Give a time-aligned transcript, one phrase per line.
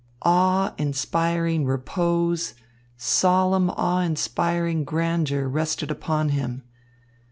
[0.23, 2.55] Awe inspiring repose,
[2.97, 6.63] solemn, awe inspiring grandeur rested upon him.